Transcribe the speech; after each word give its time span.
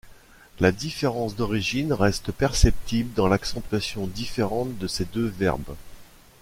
La 0.59 0.71
différence 0.71 1.35
d'origine 1.35 1.93
reste 1.93 2.31
perceptible 2.31 3.13
dans 3.13 3.27
l'accentuation 3.27 4.07
différente 4.07 4.75
de 4.79 4.87
ces 4.87 5.05
deux 5.05 5.27
verbes. 5.27 5.75